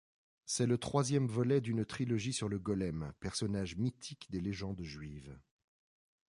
[0.47, 5.37] C'est le troisième volet d'une trilogie sur le golem, personnage mythique des légendes juives.